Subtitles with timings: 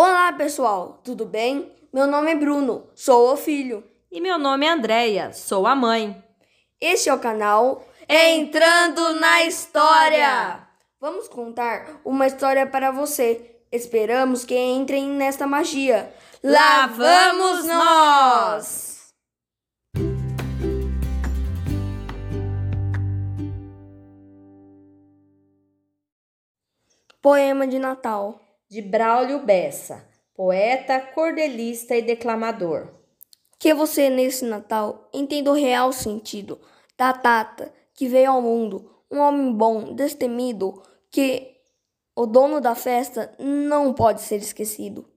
[0.00, 1.72] Olá, pessoal, tudo bem?
[1.92, 3.82] Meu nome é Bruno, sou o filho.
[4.12, 6.22] E meu nome é Andreia, sou a mãe.
[6.80, 10.64] Este é o canal Entrando na História.
[11.00, 13.60] Vamos contar uma história para você.
[13.72, 16.14] Esperamos que entrem nesta magia.
[16.44, 19.12] Lá vamos nós!
[27.20, 32.88] Poema de Natal de Braulio Bessa, poeta, cordelista e declamador.
[33.58, 36.60] Que você, nesse Natal, entenda o real sentido
[36.96, 41.56] da data que veio ao mundo, um homem bom, destemido, que
[42.14, 45.08] o dono da festa não pode ser esquecido.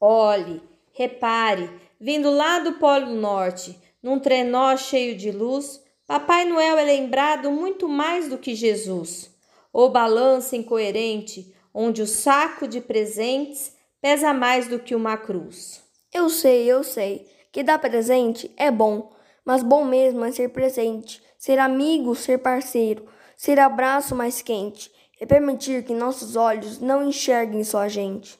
[0.00, 0.62] Olhe,
[0.92, 7.50] repare, vindo lá do Polo Norte, num trenó cheio de luz, Papai Noel é lembrado
[7.50, 9.34] muito mais do que Jesus.
[9.72, 15.82] O balança incoerente, onde o saco de presentes pesa mais do que uma cruz.
[16.12, 19.12] Eu sei, eu sei, que dar presente é bom,
[19.44, 25.26] mas bom mesmo é ser presente, ser amigo, ser parceiro, ser abraço mais quente, é
[25.26, 28.38] permitir que nossos olhos não enxerguem só a gente.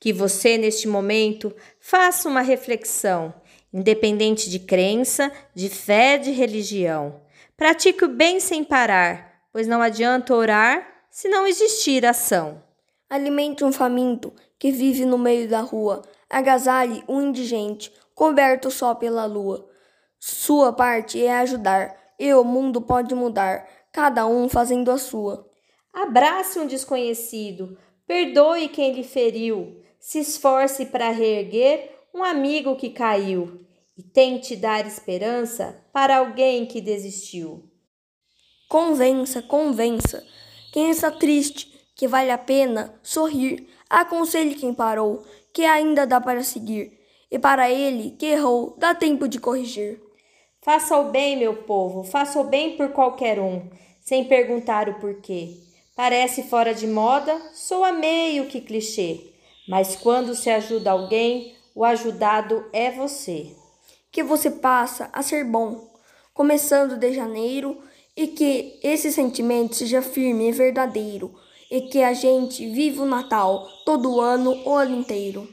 [0.00, 3.34] Que você, neste momento, faça uma reflexão,
[3.72, 7.20] independente de crença, de fé, de religião.
[7.56, 12.62] Pratique o bem sem parar, pois não adianta orar se não existir ação.
[13.10, 19.24] Alimente um faminto que vive no meio da rua, agasalhe um indigente, coberto só pela
[19.24, 19.68] lua.
[20.20, 25.44] Sua parte é ajudar, e o mundo pode mudar, cada um fazendo a sua.
[25.92, 33.66] Abrace um desconhecido, perdoe quem lhe feriu, se esforce para reerguer um amigo que caiu
[33.96, 37.68] e tente dar esperança para alguém que desistiu.
[38.68, 40.24] Convença, convença
[40.72, 46.42] quem está triste, que vale a pena sorrir, aconselhe quem parou, que ainda dá para
[46.42, 46.98] seguir,
[47.30, 50.00] e para ele que errou, dá tempo de corrigir.
[50.60, 53.68] Faça o bem, meu povo, faça o bem por qualquer um,
[54.00, 55.56] sem perguntar o porquê.
[55.96, 59.32] Parece fora de moda, soa meio que clichê,
[59.66, 63.54] mas quando se ajuda alguém, o ajudado é você.
[64.12, 65.88] Que você passa a ser bom,
[66.32, 67.78] começando de janeiro
[68.18, 71.32] e que esse sentimento seja firme e verdadeiro,
[71.70, 75.48] e que a gente viva o Natal todo ano, o ano inteiro.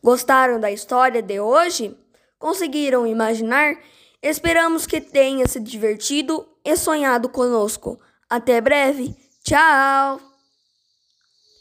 [0.00, 1.98] Gostaram da história de hoje?
[2.38, 3.76] Conseguiram imaginar?
[4.22, 7.98] Esperamos que tenha se divertido e sonhado conosco.
[8.30, 9.16] Até breve.
[9.42, 10.33] Tchau!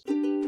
[0.05, 0.42] Thank you.